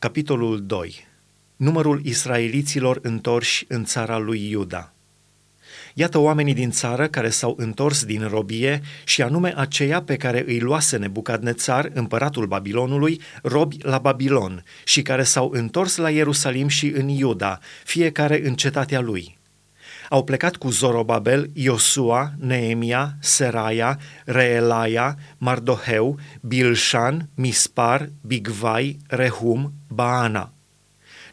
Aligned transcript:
Capitolul 0.00 0.66
2. 0.66 1.06
Numărul 1.56 2.00
israeliților 2.04 2.98
întorși 3.02 3.64
în 3.68 3.84
țara 3.84 4.18
lui 4.18 4.50
Iuda. 4.50 4.92
Iată 5.94 6.18
oamenii 6.18 6.54
din 6.54 6.70
țară 6.70 7.08
care 7.08 7.28
s-au 7.28 7.54
întors 7.58 8.04
din 8.04 8.28
robie 8.28 8.80
și 9.04 9.22
anume 9.22 9.52
aceia 9.56 10.02
pe 10.02 10.16
care 10.16 10.44
îi 10.46 10.60
luase 10.60 10.96
Nebucadnețar, 10.96 11.90
împăratul 11.94 12.46
Babilonului, 12.46 13.20
robi 13.42 13.76
la 13.80 13.98
Babilon 13.98 14.64
și 14.84 15.02
care 15.02 15.22
s-au 15.22 15.50
întors 15.52 15.96
la 15.96 16.10
Ierusalim 16.10 16.68
și 16.68 16.86
în 16.86 17.08
Iuda, 17.08 17.58
fiecare 17.84 18.46
în 18.46 18.54
cetatea 18.54 19.00
lui. 19.00 19.37
Au 20.08 20.24
plecat 20.24 20.56
cu 20.56 20.70
Zorobabel, 20.70 21.50
Iosua, 21.52 22.32
Neemia, 22.38 23.16
Seraia, 23.20 23.98
Reelaia, 24.24 25.18
Mardoheu, 25.38 26.18
Bilșan, 26.40 27.28
Mispar, 27.34 28.10
Bigvai, 28.26 28.96
Rehum, 29.06 29.72
Baana. 29.88 30.52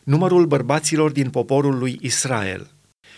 Numărul 0.04 0.46
bărbaților 0.46 1.12
din 1.12 1.30
poporul 1.30 1.78
lui 1.78 1.98
Israel. 2.02 2.68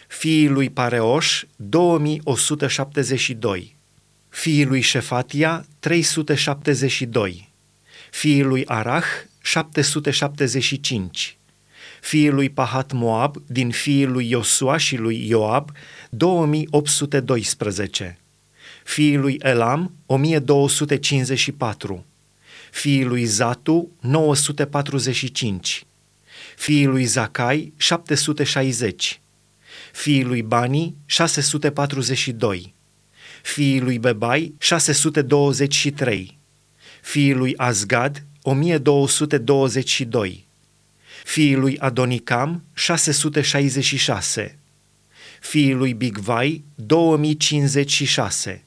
Fiii 0.07 0.47
lui 0.47 0.69
Pareoș, 0.69 1.43
2172. 1.55 3.77
Fiii 4.29 4.65
lui 4.65 4.81
Șefatia, 4.81 5.65
372. 5.79 7.53
Fiii 8.11 8.43
lui 8.43 8.65
Arah, 8.65 9.05
775 9.41 11.36
fiii 12.01 12.29
lui 12.29 12.49
Pahat 12.49 12.91
Moab, 12.91 13.35
din 13.45 13.71
fiii 13.71 14.05
lui 14.05 14.29
Iosua 14.29 14.77
și 14.77 14.95
lui 14.95 15.27
Ioab, 15.27 15.71
2812. 16.09 18.19
Fiii 18.83 19.17
lui 19.17 19.37
Elam, 19.39 19.93
1254. 20.05 22.05
Fiii 22.71 23.03
lui 23.03 23.25
Zatu, 23.25 23.91
945. 23.99 25.85
Fiii 26.55 26.85
lui 26.85 27.05
Zacai, 27.05 27.73
760. 27.77 29.21
Fiii 29.91 30.23
lui 30.23 30.41
Bani, 30.41 30.95
642. 31.05 32.73
Fiii 33.43 33.79
lui 33.79 33.99
Bebai, 33.99 34.53
623. 34.57 36.37
Fiii 37.01 37.33
lui 37.33 37.53
Azgad, 37.57 38.23
1222 38.43 40.46
fiii 41.23 41.55
lui 41.55 41.77
Adonicam 41.79 42.63
666, 42.73 44.55
fiii 45.41 45.73
lui 45.73 45.93
Bigvai 45.93 46.63
2056, 46.75 48.61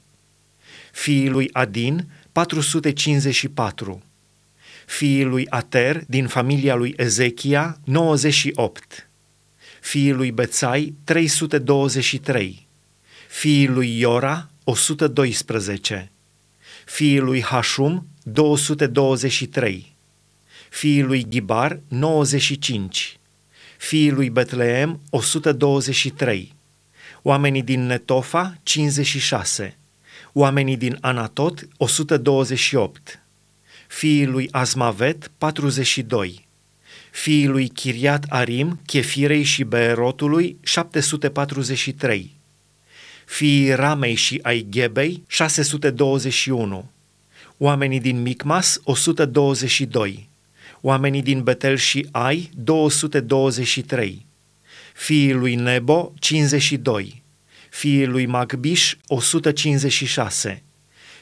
fiii 0.91 1.29
lui 1.29 1.49
Adin 1.53 2.07
454, 2.31 4.01
fiii 4.85 5.23
lui 5.23 5.47
Ater 5.49 6.03
din 6.07 6.27
familia 6.27 6.75
lui 6.75 6.93
Ezechia 6.97 7.79
98, 7.85 9.09
fiii 9.81 10.11
lui 10.11 10.31
Bețai 10.31 10.93
323, 11.03 12.67
fiii 13.27 13.67
lui 13.67 13.99
Iora 13.99 14.49
112, 14.63 16.11
fiii 16.85 17.19
lui 17.19 17.41
Hashum 17.41 18.07
223, 18.23 19.90
fiii 20.71 21.01
lui 21.01 21.25
Ghibar 21.29 21.79
95, 21.87 23.19
fiii 23.77 24.11
lui 24.11 24.29
Betleem 24.29 24.99
123, 25.09 26.53
oamenii 27.21 27.61
din 27.61 27.85
Netofa 27.85 28.57
56, 28.63 29.77
oamenii 30.33 30.77
din 30.77 30.97
Anatot 31.01 31.67
128, 31.77 33.19
fiii 33.87 34.25
lui 34.25 34.47
Azmavet 34.51 35.31
42, 35.37 36.47
fiii 37.11 37.47
lui 37.47 37.69
Chiriat 37.69 38.25
Arim, 38.29 38.79
Chefirei 38.85 39.43
și 39.43 39.63
Beerotului 39.63 40.57
743, 40.63 42.31
fiii 43.25 43.75
Ramei 43.75 44.15
și 44.15 44.39
ai 44.41 44.65
Ghebei 44.69 45.23
621, 45.27 46.89
oamenii 47.57 47.99
din 47.99 48.21
Micmas 48.21 48.79
122, 48.83 50.29
oamenii 50.81 51.21
din 51.21 51.43
Betel 51.43 51.75
și 51.75 52.07
Ai 52.11 52.49
223, 52.55 54.25
fiii 54.93 55.33
lui 55.33 55.55
Nebo 55.55 56.13
52, 56.19 57.23
fiii 57.69 58.05
lui 58.05 58.25
Magbiș 58.25 58.95
156, 59.07 60.63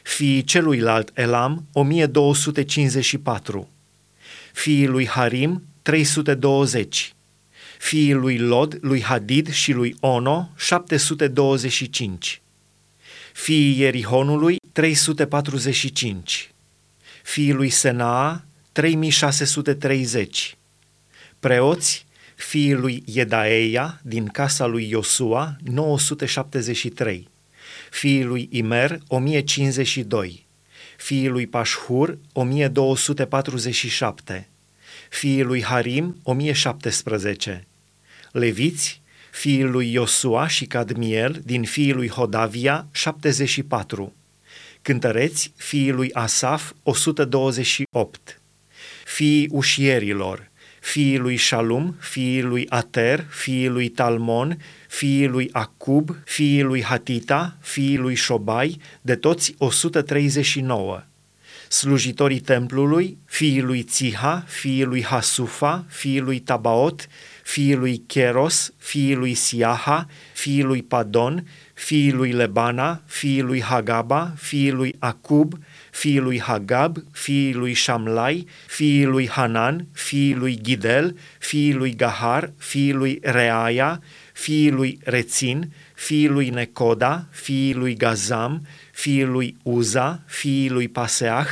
fiii 0.03 0.44
celuilalt 0.44 1.12
Elam 1.14 1.68
1254, 1.74 3.70
fiii 4.53 4.88
lui 4.88 5.08
Harim 5.08 5.64
320, 5.81 7.14
fiii 7.80 8.14
lui 8.14 8.38
Lod, 8.38 8.78
lui 8.81 9.02
Hadid 9.02 9.52
și 9.52 9.72
lui 9.72 9.96
Ono 10.00 10.50
725, 10.58 12.41
fiii 13.34 13.80
Ierihonului 13.80 14.56
345, 14.72 16.52
fiii 17.24 17.53
lui 17.53 17.70
Senaa 17.70 18.44
3630. 18.72 20.57
Preoți, 21.40 22.06
fiii 22.35 22.74
lui 22.74 23.03
Iedaeia, 23.06 24.00
din 24.03 24.25
casa 24.25 24.66
lui 24.66 24.90
Iosua, 24.90 25.56
973. 25.63 27.28
Fiii 27.91 28.24
lui 28.24 28.47
Imer, 28.52 29.00
1052. 29.08 30.46
Fiii 30.97 31.28
lui 31.28 31.47
Pașhur, 31.47 32.18
1247. 32.34 34.50
Fiii 35.09 35.44
lui 35.44 35.63
Harim, 35.63 36.19
1017. 36.24 37.68
Leviți, 38.31 39.02
fiii 39.31 39.63
lui 39.63 39.91
Iosua 39.91 40.47
și 40.47 40.66
Cadmiel, 40.66 41.41
din 41.46 41.63
fiii 41.63 41.94
lui 41.94 42.09
Hodavia, 42.09 42.88
74. 42.91 44.13
Cântăreți, 44.81 45.52
fiii 45.56 45.91
lui 45.91 46.13
Asaf, 46.13 46.72
128 46.84 48.38
fiii 49.09 49.47
ușierilor, 49.52 50.50
fiii 50.81 51.18
lui 51.18 51.36
Shalum, 51.36 51.96
fiii 52.00 52.42
lui 52.42 52.66
Ater, 52.70 53.25
fiii 53.30 53.68
lui 53.68 53.90
Talmon, 53.90 54.58
fiii 54.88 55.28
lui 55.28 55.50
Acub, 55.52 56.16
fiii 56.25 56.62
lui 56.62 56.84
Hatita, 56.84 57.58
fiii 57.62 57.97
lui 57.97 58.16
Șobai, 58.16 58.78
de 59.02 59.16
toți 59.16 59.56
139. 59.58 61.03
Slujitorii 61.68 62.40
templului, 62.40 63.18
fiii 63.25 63.62
lui 63.62 63.84
Țiha, 63.84 64.44
fiii 64.47 64.84
lui 64.84 65.03
Hasufa, 65.03 65.86
fiii 65.88 66.20
lui 66.20 66.40
Tabaot, 66.40 67.08
fiii 67.44 67.76
lui 67.76 68.03
Keros, 68.08 68.74
fiii 68.78 69.16
lui 69.16 69.34
Siaha, 69.34 70.08
fiii 70.34 70.64
lui 70.64 70.81
Padon, 70.81 71.46
fiii 71.74 72.12
lui 72.12 72.31
Lebana, 72.31 73.02
fiii 73.06 73.41
lui 73.41 73.62
Hagaba, 73.62 74.34
fiii 74.38 74.72
lui 74.72 74.96
Acub, 75.00 75.53
fiii 75.99 76.19
lui 76.23 76.39
Hagab, 76.39 76.97
fiii 77.11 77.53
lui 77.53 77.75
Shamlai, 77.75 78.45
fiii 78.67 79.05
lui 79.05 79.27
Hanan, 79.27 79.85
fiii 79.93 80.33
lui 80.33 80.55
Gidel, 80.63 81.15
fiii 81.39 81.73
lui 81.73 81.91
Gahar, 81.95 82.51
fiii 82.57 82.93
lui 82.93 83.19
Reaia, 83.23 83.99
fiii 84.33 84.71
lui 84.71 84.99
Rețin, 85.03 85.67
fiii 85.95 86.29
lui 86.29 86.49
Necoda, 86.51 87.25
fiii 87.31 87.73
lui 87.73 87.95
Gazam, 87.95 88.61
fiii 88.93 89.25
lui 89.25 89.55
Uza, 89.65 90.19
fiii 90.27 90.69
lui 90.69 90.87
Paseah, 90.87 91.47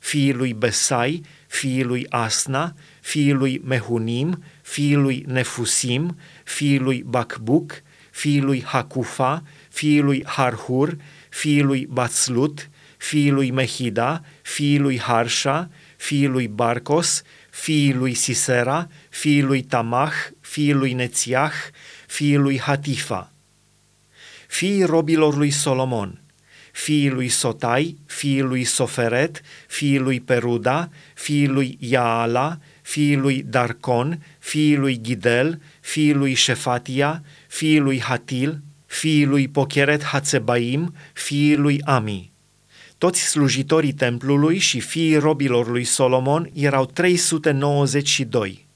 fiii 0.00 0.32
lui 0.32 0.52
Besai, 0.54 1.22
fiii 1.48 1.84
lui 1.84 2.06
Asna, 2.10 2.74
fiii 3.00 3.32
lui 3.32 3.60
Mehunim, 3.64 4.34
fiii 4.62 4.96
lui 4.96 5.24
Nefusim, 5.28 6.16
fiii 6.44 6.78
lui 6.78 7.02
Bakbuk, 7.06 7.82
fiii 8.10 8.40
lui 8.40 8.62
Hakufa, 8.66 9.42
fiii 9.70 10.00
lui 10.02 10.22
Harhur, 10.26 10.96
fiii 11.30 11.62
lui 11.62 11.86
Batslut, 11.86 12.68
fiii 13.04 13.30
lui 13.30 13.50
Mehida, 13.52 14.22
fiii 14.42 14.78
lui 14.78 14.98
Harsha, 14.98 15.68
fiii 15.96 16.26
lui 16.26 16.48
Barcos, 16.48 17.22
fiii 17.50 17.92
lui 17.92 18.14
Sisera, 18.14 18.88
fiii 19.10 19.42
lui 19.42 19.62
Tamah, 19.62 20.12
fiii 20.40 20.72
lui 20.72 20.94
Nețiah, 20.94 21.52
fiii 22.08 22.36
lui 22.38 22.58
Hatifa. 22.58 23.30
Fiii 24.48 24.84
robilor 24.84 25.36
lui 25.36 25.50
Solomon, 25.50 26.18
fiii 26.72 27.10
lui 27.10 27.28
Sotai, 27.28 27.96
fiii 28.06 28.42
lui 28.42 28.64
Soferet, 28.64 29.42
fiii 29.68 29.98
lui 29.98 30.20
Peruda, 30.20 30.88
fiii 31.14 31.46
lui 31.48 31.76
Iaala, 31.80 32.58
fiii 32.82 33.16
lui 33.16 33.42
Darcon, 33.42 34.18
fiii 34.40 34.76
lui 34.76 34.98
Gidel, 35.02 35.58
fiii 35.80 36.14
lui 36.14 36.34
Șefatia, 36.34 37.22
fiii 37.48 37.80
lui 37.80 38.00
Hatil, 38.00 38.60
fiii 38.86 39.26
lui 39.26 39.48
Pocheret 39.48 40.02
Hatzebaim, 40.02 40.92
fiii 41.14 41.56
lui 41.56 41.80
Ami. 41.84 42.33
Toți 43.04 43.28
slujitorii 43.28 43.92
templului 43.92 44.58
și 44.58 44.80
fiii 44.80 45.16
robilor 45.16 45.68
lui 45.68 45.84
Solomon 45.84 46.50
erau 46.54 46.86
392. 46.86 48.66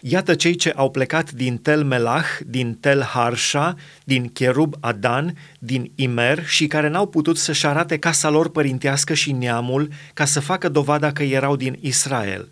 Iată 0.00 0.34
cei 0.34 0.54
ce 0.54 0.70
au 0.70 0.90
plecat 0.90 1.30
din 1.30 1.56
Tel 1.56 1.84
Melah, 1.84 2.24
din 2.46 2.74
Tel 2.74 3.02
Harsha, 3.02 3.76
din 4.04 4.28
Cherub 4.28 4.74
Adan, 4.80 5.36
din 5.58 5.90
Imer 5.94 6.46
și 6.46 6.66
care 6.66 6.88
n-au 6.88 7.06
putut 7.06 7.38
să-și 7.38 7.66
arate 7.66 7.98
casa 7.98 8.28
lor 8.28 8.50
părintească 8.50 9.14
și 9.14 9.32
neamul 9.32 9.88
ca 10.14 10.24
să 10.24 10.40
facă 10.40 10.68
dovada 10.68 11.12
că 11.12 11.22
erau 11.22 11.56
din 11.56 11.78
Israel. 11.80 12.48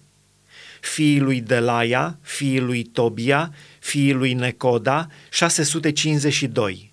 fiii 0.80 1.20
lui 1.20 1.40
Delaia, 1.40 2.18
fiii 2.22 2.60
lui 2.60 2.82
Tobia, 2.82 3.54
fiii 3.78 4.12
lui 4.12 4.32
Necoda, 4.32 5.06
652. 5.30 6.92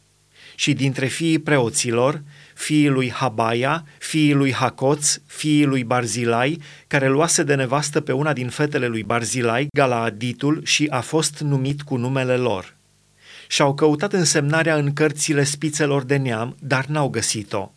Și 0.55 0.73
dintre 0.73 1.05
fiii 1.05 1.39
preoților, 1.39 2.21
fiii 2.57 2.89
lui 2.89 3.11
Habaia, 3.11 3.85
fiii 3.97 4.33
lui 4.33 4.53
Hacoț, 4.53 5.17
fiii 5.25 5.65
lui 5.65 5.83
Barzilai, 5.83 6.61
care 6.87 7.07
luase 7.07 7.43
de 7.43 7.55
nevastă 7.55 8.01
pe 8.01 8.11
una 8.11 8.33
din 8.33 8.49
fetele 8.49 8.87
lui 8.87 9.03
Barzilai, 9.03 9.67
Galaaditul, 9.77 10.61
și 10.63 10.87
a 10.89 10.99
fost 10.99 11.39
numit 11.39 11.81
cu 11.81 11.95
numele 11.95 12.35
lor. 12.35 12.75
Și-au 13.47 13.73
căutat 13.73 14.13
însemnarea 14.13 14.75
în 14.75 14.93
cărțile 14.93 15.43
spițelor 15.43 16.03
de 16.03 16.15
neam, 16.15 16.55
dar 16.59 16.85
n-au 16.85 17.09
găsit-o. 17.09 17.71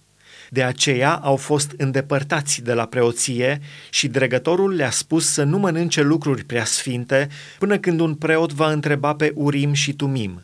De 0.50 0.62
aceea 0.62 1.14
au 1.14 1.36
fost 1.36 1.74
îndepărtați 1.76 2.62
de 2.62 2.72
la 2.72 2.86
preoție 2.86 3.60
și 3.90 4.08
dregătorul 4.08 4.74
le-a 4.74 4.90
spus 4.90 5.32
să 5.32 5.42
nu 5.42 5.58
mănânce 5.58 6.02
lucruri 6.02 6.44
prea 6.44 6.64
sfinte 6.64 7.28
până 7.58 7.78
când 7.78 8.00
un 8.00 8.14
preot 8.14 8.52
va 8.52 8.72
întreba 8.72 9.14
pe 9.14 9.32
Urim 9.34 9.72
și 9.72 9.92
Tumim. 9.92 10.42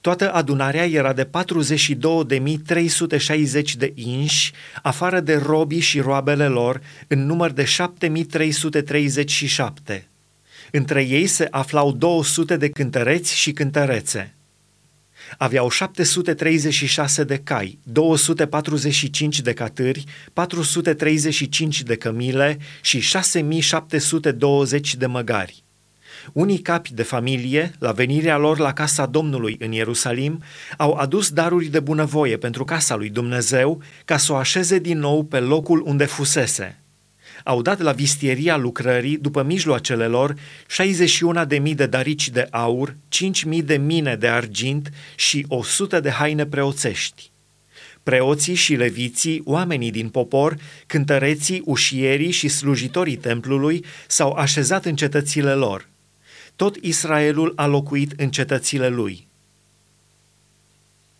Toată 0.00 0.32
adunarea 0.32 0.86
era 0.86 1.12
de 1.12 1.24
42.360 1.24 1.28
de 3.76 3.92
inși, 3.94 4.52
afară 4.82 5.20
de 5.20 5.34
robii 5.34 5.80
și 5.80 6.00
roabele 6.00 6.46
lor, 6.46 6.80
în 7.06 7.26
număr 7.26 7.50
de 7.50 7.64
7.337. 7.64 7.68
Între 10.70 11.02
ei 11.02 11.26
se 11.26 11.48
aflau 11.50 11.92
200 11.92 12.56
de 12.56 12.68
cântăreți 12.68 13.36
și 13.36 13.52
cântărețe. 13.52 14.34
Aveau 15.38 15.70
736 15.70 17.24
de 17.24 17.40
cai, 17.44 17.78
245 17.82 19.40
de 19.40 19.52
catâri, 19.52 20.04
435 20.32 21.82
de 21.82 21.96
cămile 21.96 22.58
și 22.80 23.00
6720 23.00 24.94
de 24.94 25.06
măgari. 25.06 25.63
Unii 26.32 26.58
capi 26.58 26.94
de 26.94 27.02
familie, 27.02 27.72
la 27.78 27.92
venirea 27.92 28.36
lor 28.36 28.58
la 28.58 28.72
casa 28.72 29.06
Domnului 29.06 29.56
în 29.60 29.72
Ierusalim, 29.72 30.42
au 30.76 30.92
adus 30.92 31.30
daruri 31.30 31.66
de 31.66 31.80
bunăvoie 31.80 32.36
pentru 32.36 32.64
casa 32.64 32.96
lui 32.96 33.08
Dumnezeu 33.08 33.82
ca 34.04 34.16
să 34.16 34.32
o 34.32 34.36
așeze 34.36 34.78
din 34.78 34.98
nou 34.98 35.24
pe 35.24 35.38
locul 35.38 35.82
unde 35.86 36.04
fusese. 36.04 36.78
Au 37.44 37.62
dat 37.62 37.80
la 37.80 37.92
vistieria 37.92 38.56
lucrării, 38.56 39.18
după 39.18 39.42
mijloacele 39.42 40.06
lor, 40.06 40.34
61.000 40.34 41.74
de 41.74 41.86
darici 41.86 42.28
de 42.28 42.46
aur, 42.50 42.96
5.000 43.56 43.64
de 43.64 43.76
mine 43.76 44.16
de 44.16 44.28
argint 44.28 44.90
și 45.16 45.44
100 45.48 46.00
de 46.00 46.10
haine 46.10 46.46
preoțești 46.46 47.32
preoții 48.04 48.54
și 48.54 48.74
leviții, 48.74 49.42
oamenii 49.44 49.90
din 49.90 50.08
popor, 50.08 50.56
cântăreții, 50.86 51.62
ușierii 51.64 52.30
și 52.30 52.48
slujitorii 52.48 53.16
templului 53.16 53.84
s-au 54.06 54.32
așezat 54.32 54.84
în 54.84 54.96
cetățile 54.96 55.52
lor. 55.52 55.88
Tot 56.56 56.76
Israelul 56.76 57.52
a 57.56 57.66
locuit 57.66 58.12
în 58.20 58.30
cetățile 58.30 58.88
lui. 58.88 59.28